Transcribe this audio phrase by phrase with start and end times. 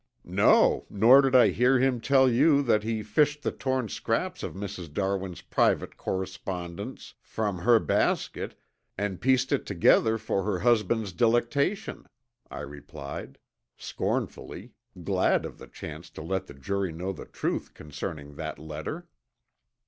[0.25, 4.55] No, nor did I hear him tell you that he fished the torn scraps of
[4.55, 4.91] Mrs.
[4.91, 8.59] Darwin's private correspondence from her basket
[8.97, 12.07] and pieced it together for her husband's delectation,"
[12.49, 13.37] I replied,
[13.77, 14.71] scornfully,
[15.03, 19.07] glad of the chance to let the jury know the truth concerning that letter.